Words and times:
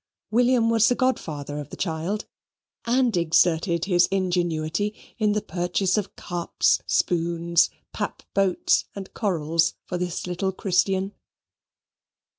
William 0.31 0.71
was 0.71 0.89
the 0.89 0.95
godfather 0.95 1.59
of 1.59 1.69
the 1.69 1.77
child, 1.77 2.25
and 2.85 3.15
exerted 3.15 3.85
his 3.85 4.07
ingenuity 4.07 4.95
in 5.19 5.33
the 5.33 5.43
purchase 5.43 5.95
of 5.95 6.15
cups, 6.15 6.81
spoons, 6.87 7.69
pap 7.93 8.23
boats, 8.33 8.85
and 8.95 9.13
corals 9.13 9.75
for 9.85 9.99
this 9.99 10.25
little 10.25 10.51
Christian. 10.53 11.13